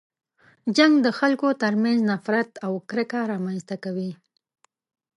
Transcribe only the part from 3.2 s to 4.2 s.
رامنځته کوي.